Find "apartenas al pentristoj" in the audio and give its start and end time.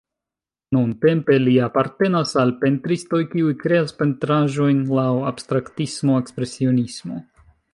1.65-3.19